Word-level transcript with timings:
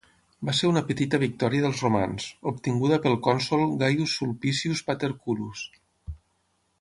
Va 0.47 0.53
ser 0.59 0.69
una 0.69 0.81
petita 0.85 1.17
victòria 1.23 1.65
dels 1.65 1.83
Romans, 1.85 2.25
obtinguda 2.53 2.99
pel 3.05 3.19
cònsol 3.29 3.67
Gaius 3.83 4.17
Sulpicius 4.21 4.83
Paterculus. 4.89 5.63